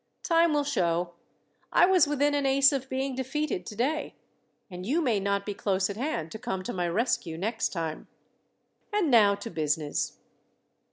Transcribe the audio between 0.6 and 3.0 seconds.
show. I was within an ace of